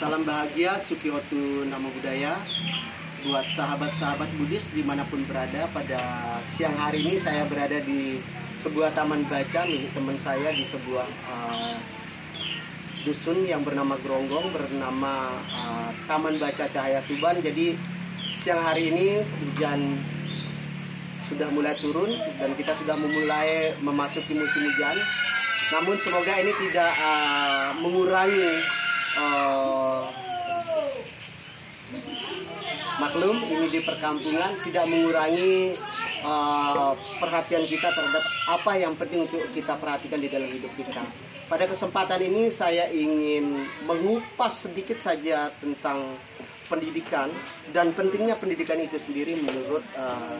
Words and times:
salam 0.00 0.26
bahagia 0.26 0.80
Sukiyotu 0.80 1.68
Nama 1.68 1.88
Budaya 1.92 2.34
buat 3.20 3.46
sahabat-sahabat 3.52 4.32
Buddhis 4.40 4.66
di 4.72 4.80
mana 4.80 5.04
pun 5.06 5.20
berada 5.28 5.68
pada 5.76 6.00
siang 6.56 6.72
hari 6.74 7.04
ini 7.04 7.20
saya 7.20 7.44
berada 7.44 7.76
di 7.84 8.16
sebuah 8.58 8.96
taman 8.96 9.28
baca 9.28 9.68
milik 9.68 9.92
teman 9.92 10.16
saya 10.24 10.56
di 10.56 10.64
sebuah 10.64 11.04
uh, 11.04 11.76
dusun 13.04 13.44
yang 13.44 13.60
bernama 13.60 14.00
Gronggong 14.00 14.48
bernama 14.52 15.36
uh, 15.52 15.92
Taman 16.08 16.40
Baca 16.40 16.64
Cahaya 16.68 17.04
Tuban. 17.04 17.40
Jadi 17.44 17.76
siang 18.40 18.60
hari 18.64 18.88
ini 18.88 19.20
hujan 19.20 20.00
sudah 21.28 21.52
mulai 21.52 21.76
turun 21.76 22.08
dan 22.40 22.56
kita 22.56 22.72
sudah 22.76 22.96
memulai 22.96 23.76
memasuki 23.84 24.32
musim 24.32 24.64
hujan. 24.64 24.96
Namun 25.76 25.96
semoga 26.00 26.40
ini 26.40 26.52
tidak 26.56 26.92
uh, 26.98 27.76
mengurangi 27.78 28.79
uh, 29.18 30.06
maklum 33.00 33.40
ini 33.48 33.66
di 33.72 33.80
perkampungan 33.80 34.60
tidak 34.62 34.84
mengurangi 34.86 35.74
uh, 36.22 36.92
perhatian 37.18 37.64
kita 37.64 37.88
terhadap 37.90 38.24
apa 38.46 38.72
yang 38.76 38.92
penting 38.94 39.24
untuk 39.24 39.40
kita 39.56 39.74
perhatikan 39.80 40.20
di 40.20 40.28
dalam 40.28 40.50
hidup 40.52 40.70
kita. 40.76 41.02
Pada 41.50 41.66
kesempatan 41.66 42.20
ini 42.22 42.46
saya 42.54 42.86
ingin 42.94 43.66
mengupas 43.82 44.70
sedikit 44.70 45.02
saja 45.02 45.50
tentang 45.58 46.14
pendidikan 46.70 47.26
dan 47.74 47.90
pentingnya 47.90 48.38
pendidikan 48.38 48.78
itu 48.78 49.02
sendiri 49.02 49.34
menurut 49.42 49.82
uh, 49.98 50.38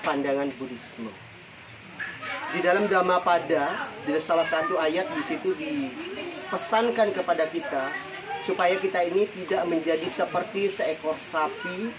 pandangan 0.00 0.48
Buddhisme. 0.56 1.12
Di 2.56 2.64
dalam 2.64 2.88
Dhammapada, 2.88 3.92
di 4.08 4.16
salah 4.16 4.48
satu 4.48 4.80
ayat 4.80 5.12
di 5.12 5.20
situ 5.20 5.52
dipesankan 5.52 7.12
kepada 7.12 7.44
kita 7.52 7.92
supaya 8.46 8.78
kita 8.78 9.02
ini 9.02 9.26
tidak 9.34 9.66
menjadi 9.66 10.06
seperti 10.06 10.70
seekor 10.70 11.18
sapi 11.18 11.90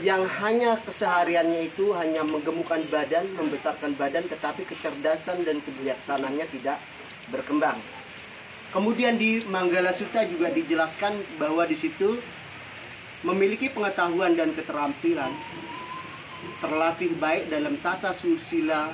yang 0.00 0.24
hanya 0.44 0.80
kesehariannya 0.80 1.72
itu 1.72 1.92
hanya 1.96 2.24
menggemukkan 2.24 2.88
badan, 2.88 3.32
membesarkan 3.36 3.96
badan, 3.96 4.24
tetapi 4.28 4.64
kecerdasan 4.64 5.44
dan 5.44 5.60
kebijaksanaannya 5.64 6.46
tidak 6.52 6.80
berkembang. 7.32 7.76
Kemudian 8.68 9.16
di 9.16 9.40
Manggala 9.48 9.96
Sutta 9.96 10.28
juga 10.28 10.52
dijelaskan 10.52 11.40
bahwa 11.40 11.64
di 11.64 11.76
situ 11.76 12.20
memiliki 13.24 13.72
pengetahuan 13.72 14.36
dan 14.36 14.52
keterampilan, 14.52 15.32
terlatih 16.60 17.16
baik 17.16 17.48
dalam 17.48 17.80
tata 17.80 18.12
susila, 18.12 18.92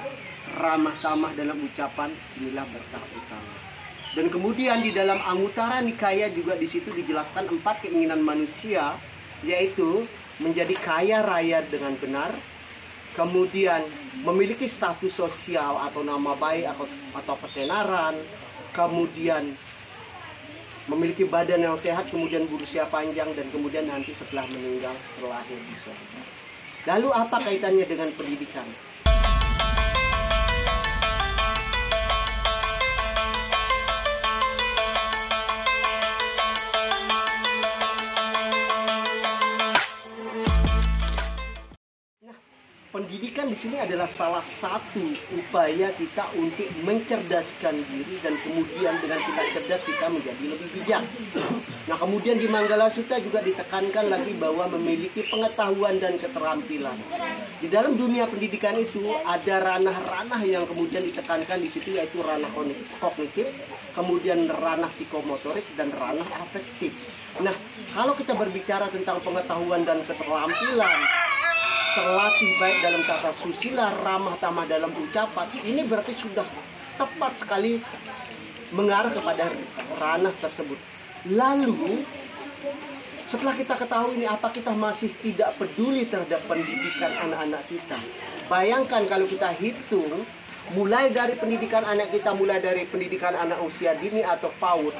ramah 0.55 0.95
tamah 1.03 1.35
dalam 1.35 1.59
ucapan, 1.67 2.15
inilah 2.39 2.63
berkah 2.71 3.03
utama. 3.03 3.74
Dan 4.15 4.31
kemudian 4.31 4.79
di 4.79 4.95
dalam 4.95 5.19
Anguttara 5.19 5.83
Nikaya 5.83 6.31
juga 6.31 6.55
di 6.55 6.71
situ 6.71 6.95
dijelaskan 6.95 7.51
empat 7.51 7.83
keinginan 7.83 8.23
manusia 8.23 8.95
yaitu 9.43 10.07
menjadi 10.39 10.75
kaya 10.79 11.19
raya 11.27 11.67
dengan 11.67 11.99
benar, 11.99 12.31
kemudian 13.19 13.83
memiliki 14.23 14.71
status 14.71 15.15
sosial 15.15 15.83
atau 15.83 16.07
nama 16.07 16.35
baik 16.39 16.67
atau, 16.75 16.87
atau 17.15 17.35
pertenaran, 17.43 18.15
kemudian 18.71 19.55
memiliki 20.87 21.27
badan 21.27 21.67
yang 21.67 21.79
sehat, 21.79 22.07
kemudian 22.11 22.47
berusia 22.47 22.87
panjang 22.87 23.35
dan 23.35 23.47
kemudian 23.51 23.91
nanti 23.91 24.15
setelah 24.15 24.47
meninggal 24.47 24.95
terlahir 25.19 25.59
di 25.59 25.75
surga. 25.75 26.23
Lalu 26.85 27.09
apa 27.11 27.37
kaitannya 27.41 27.87
dengan 27.89 28.13
pendidikan? 28.13 28.69
Pendidikan 43.25 43.49
di 43.49 43.57
sini 43.57 43.81
adalah 43.81 44.05
salah 44.05 44.45
satu 44.45 45.01
upaya 45.33 45.89
kita 45.97 46.29
untuk 46.37 46.69
mencerdaskan 46.85 47.73
diri 47.89 48.21
dan 48.21 48.37
kemudian 48.45 49.01
dengan 49.01 49.17
kita 49.17 49.43
cerdas 49.57 49.81
kita 49.81 50.13
menjadi 50.13 50.45
lebih 50.45 50.69
bijak. 50.77 51.01
Nah, 51.89 51.97
kemudian 51.97 52.37
di 52.37 52.45
Manggala 52.53 52.93
Sutta 52.93 53.17
juga 53.25 53.41
ditekankan 53.41 54.13
lagi 54.13 54.37
bahwa 54.37 54.69
memiliki 54.77 55.25
pengetahuan 55.25 55.97
dan 56.05 56.21
keterampilan. 56.21 57.01
Di 57.65 57.73
dalam 57.73 57.97
dunia 57.97 58.29
pendidikan 58.29 58.77
itu 58.77 59.17
ada 59.25 59.73
ranah-ranah 59.73 60.45
yang 60.45 60.69
kemudian 60.69 61.01
ditekankan 61.09 61.65
di 61.65 61.73
situ 61.73 61.97
yaitu 61.97 62.21
ranah 62.21 62.53
kognitif, 63.01 63.49
kemudian 63.97 64.53
ranah 64.53 64.93
psikomotorik 64.93 65.65
dan 65.81 65.89
ranah 65.97 66.29
afektif. 66.45 66.93
Nah, 67.41 67.57
kalau 67.97 68.13
kita 68.13 68.37
berbicara 68.37 68.93
tentang 68.93 69.17
pengetahuan 69.25 69.81
dan 69.89 70.05
keterampilan, 70.05 71.01
terlatih 71.95 72.51
baik 72.59 72.79
dalam 72.83 73.03
kata 73.07 73.31
susila, 73.33 73.95
ramah 74.03 74.35
tamah 74.43 74.67
dalam 74.67 74.91
ucapan, 74.91 75.47
ini 75.63 75.87
berarti 75.87 76.13
sudah 76.13 76.43
tepat 76.99 77.33
sekali 77.39 77.79
mengarah 78.75 79.15
kepada 79.15 79.55
ranah 80.03 80.35
tersebut. 80.43 80.79
Lalu 81.31 82.03
setelah 83.25 83.55
kita 83.57 83.79
ketahui 83.79 84.21
ini 84.21 84.27
apa 84.29 84.51
kita 84.51 84.75
masih 84.75 85.15
tidak 85.23 85.57
peduli 85.57 86.05
terhadap 86.11 86.43
pendidikan 86.51 87.15
anak-anak 87.31 87.63
kita? 87.71 87.99
Bayangkan 88.51 89.09
kalau 89.09 89.25
kita 89.25 89.55
hitung 89.57 90.27
mulai 90.77 91.13
dari 91.15 91.39
pendidikan 91.39 91.85
anak 91.85 92.13
kita 92.13 92.33
mulai 92.33 92.61
dari 92.61 92.89
pendidikan 92.89 93.37
anak 93.37 93.61
usia 93.61 93.93
dini 94.01 94.25
atau 94.25 94.49
PAUD 94.57 94.97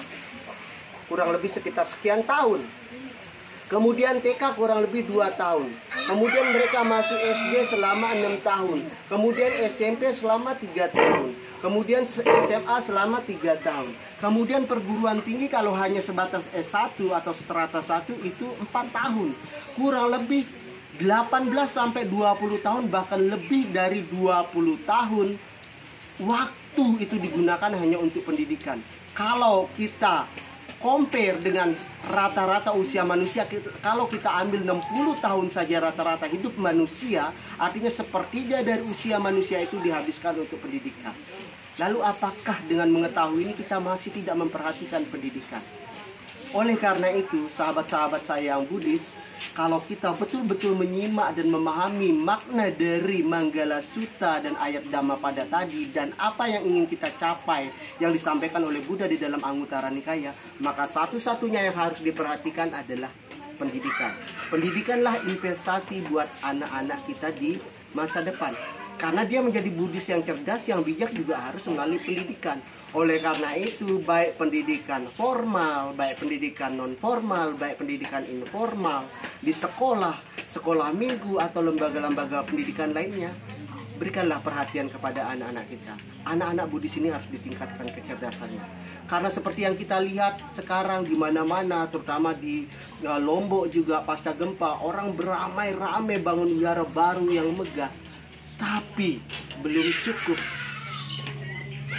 kurang 1.09 1.33
lebih 1.33 1.49
sekitar 1.49 1.89
sekian 1.89 2.21
tahun 2.25 2.61
Kemudian 3.75 4.23
TK 4.23 4.55
kurang 4.55 4.87
lebih 4.87 5.03
2 5.11 5.35
tahun. 5.35 5.67
Kemudian 6.07 6.47
mereka 6.55 6.87
masuk 6.87 7.19
SD 7.19 7.75
selama 7.75 8.15
6 8.15 8.39
tahun. 8.47 8.87
Kemudian 9.11 9.51
SMP 9.67 10.15
selama 10.15 10.55
3 10.55 10.95
tahun. 10.95 11.35
Kemudian 11.59 12.07
SMA 12.07 12.77
selama 12.79 13.19
3 13.27 13.59
tahun. 13.59 13.91
Kemudian 14.23 14.71
perguruan 14.71 15.19
tinggi 15.27 15.51
kalau 15.51 15.75
hanya 15.75 15.99
sebatas 15.99 16.47
S1 16.55 16.95
atau 17.03 17.35
strata 17.35 17.83
1 17.83 18.15
itu 18.23 18.47
4 18.63 18.95
tahun. 18.95 19.35
Kurang 19.75 20.07
lebih 20.23 20.47
18 21.03 21.51
sampai 21.67 22.07
20 22.07 22.63
tahun 22.63 22.87
bahkan 22.87 23.19
lebih 23.19 23.75
dari 23.75 24.07
20 24.07 24.87
tahun 24.87 25.35
waktu 26.23 26.87
itu 27.03 27.19
digunakan 27.19 27.75
hanya 27.75 27.99
untuk 27.99 28.23
pendidikan. 28.23 28.79
Kalau 29.19 29.67
kita 29.75 30.31
compare 30.85 31.41
dengan 31.41 31.73
rata-rata 32.05 32.77
usia 32.77 33.09
manusia. 33.09 33.49
Kalau 33.81 34.05
kita 34.05 34.29
ambil 34.45 34.61
60 34.69 35.25
tahun 35.25 35.49
saja 35.49 35.81
rata-rata 35.81 36.29
hidup 36.29 36.61
manusia 36.61 37.33
artinya 37.57 37.89
sepertiga 37.89 38.61
dari 38.61 38.85
usia 38.85 39.17
manusia 39.17 39.65
itu 39.65 39.81
dihabiskan 39.81 40.45
untuk 40.45 40.61
pendidikan. 40.61 41.17
Lalu 41.81 42.05
apakah 42.05 42.61
dengan 42.69 42.93
mengetahui 42.93 43.49
ini 43.49 43.55
kita 43.57 43.81
masih 43.81 44.13
tidak 44.13 44.37
memperhatikan 44.37 45.09
pendidikan 45.09 45.65
oleh 46.55 46.79
karena 46.79 47.11
itu 47.11 47.51
sahabat-sahabat 47.51 48.23
saya 48.23 48.55
yang 48.55 48.63
Buddhis 48.63 49.19
kalau 49.59 49.83
kita 49.83 50.15
betul-betul 50.15 50.79
menyimak 50.79 51.35
dan 51.35 51.51
memahami 51.51 52.15
makna 52.15 52.71
dari 52.71 53.27
Manggala 53.27 53.83
Sutta 53.83 54.39
dan 54.39 54.55
ayat 54.63 54.87
Dhamma 54.87 55.19
pada 55.19 55.43
tadi 55.51 55.91
dan 55.91 56.15
apa 56.15 56.47
yang 56.47 56.63
ingin 56.63 56.87
kita 56.87 57.11
capai 57.19 57.75
yang 57.99 58.15
disampaikan 58.15 58.63
oleh 58.63 58.79
Buddha 58.87 59.11
di 59.11 59.19
dalam 59.19 59.43
Anguttara 59.43 59.91
Nikaya, 59.91 60.31
maka 60.63 60.87
satu-satunya 60.87 61.67
yang 61.67 61.77
harus 61.77 61.99
diperhatikan 61.99 62.71
adalah 62.71 63.11
pendidikan. 63.59 64.15
Pendidikanlah 64.49 65.27
investasi 65.27 66.07
buat 66.07 66.31
anak-anak 66.47 67.03
kita 67.11 67.35
di 67.35 67.59
masa 67.99 68.23
depan. 68.23 68.55
Karena 68.95 69.27
dia 69.27 69.43
menjadi 69.43 69.71
Buddhis 69.75 70.07
yang 70.07 70.23
cerdas, 70.23 70.71
yang 70.71 70.87
bijak 70.87 71.11
juga 71.11 71.51
harus 71.51 71.67
melalui 71.67 71.99
pendidikan. 71.99 72.63
Oleh 72.95 73.19
karena 73.19 73.59
itu, 73.59 73.99
baik 74.07 74.39
pendidikan 74.39 75.03
formal, 75.11 75.99
baik 75.99 76.23
pendidikan 76.23 76.79
non 76.79 76.95
formal, 76.95 77.59
baik 77.59 77.83
pendidikan 77.83 78.23
informal 78.23 79.11
di 79.43 79.51
sekolah, 79.51 80.15
sekolah 80.55 80.95
minggu 80.95 81.43
atau 81.43 81.59
lembaga-lembaga 81.59 82.47
pendidikan 82.47 82.95
lainnya, 82.95 83.35
berikanlah 83.99 84.39
perhatian 84.39 84.87
kepada 84.87 85.27
anak-anak 85.27 85.67
kita. 85.75 85.95
Anak-anak 86.23 86.71
Buddhis 86.71 86.95
ini 86.95 87.11
harus 87.11 87.27
ditingkatkan 87.35 87.91
kecerdasannya. 87.91 88.63
Karena 89.11 89.27
seperti 89.27 89.67
yang 89.67 89.75
kita 89.75 89.99
lihat 89.99 90.39
sekarang 90.55 91.03
di 91.03 91.19
mana-mana, 91.19 91.91
terutama 91.91 92.31
di 92.31 92.71
uh, 93.03 93.19
Lombok 93.19 93.75
juga 93.75 94.07
pasca 94.07 94.31
gempa, 94.39 94.87
orang 94.87 95.19
beramai-ramai 95.19 96.23
bangun 96.23 96.63
wihara 96.63 96.87
baru 96.87 97.27
yang 97.27 97.51
megah. 97.59 97.91
Tapi 98.55 99.19
belum 99.67 99.91
cukup 100.07 100.39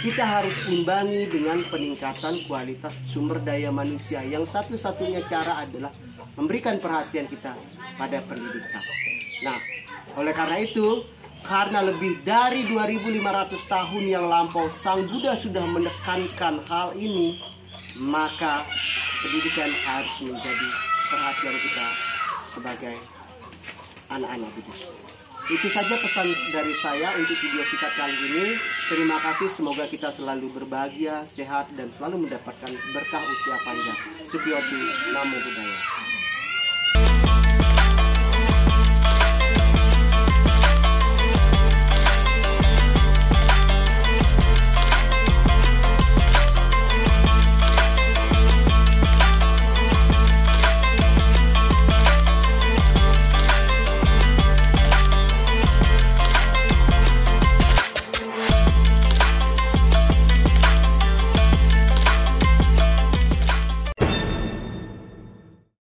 kita 0.06 0.22
harus 0.22 0.54
imbangi 0.70 1.26
dengan 1.26 1.66
peningkatan 1.66 2.46
kualitas 2.46 2.94
sumber 3.02 3.42
daya 3.42 3.74
manusia 3.74 4.22
yang 4.22 4.46
satu-satunya 4.46 5.26
cara 5.26 5.66
adalah 5.66 5.90
memberikan 6.38 6.78
perhatian 6.78 7.26
kita 7.26 7.58
pada 7.98 8.22
pendidikan. 8.22 8.86
Nah, 9.42 9.58
oleh 10.14 10.30
karena 10.30 10.62
itu, 10.62 11.02
karena 11.42 11.82
lebih 11.82 12.22
dari 12.22 12.70
2500 12.70 13.58
tahun 13.66 14.04
yang 14.06 14.30
lampau 14.30 14.70
Sang 14.70 15.10
Buddha 15.10 15.34
sudah 15.34 15.66
menekankan 15.66 16.62
hal 16.70 16.94
ini, 16.94 17.42
maka 17.98 18.62
pendidikan 19.26 19.74
harus 19.74 20.14
menjadi 20.22 20.68
perhatian 21.10 21.56
kita 21.66 21.86
sebagai 22.46 22.94
anak-anak 24.06 24.54
Kudus. 24.54 24.94
Itu 25.46 25.70
saja 25.70 25.94
pesan 26.02 26.34
dari 26.50 26.74
saya 26.82 27.14
untuk 27.14 27.38
video 27.38 27.62
singkat 27.70 27.94
kali 27.94 28.18
ini. 28.18 28.58
Terima 28.90 29.14
kasih, 29.22 29.46
semoga 29.46 29.86
kita 29.86 30.10
selalu 30.10 30.50
berbahagia, 30.50 31.22
sehat, 31.22 31.70
dan 31.78 31.86
selalu 31.94 32.26
mendapatkan 32.26 32.74
berkah 32.90 33.22
usia 33.22 33.54
panjang. 33.62 33.98
Sugiotu 34.26 34.78
Namo 35.14 35.38
Buddhaya. 35.38 36.15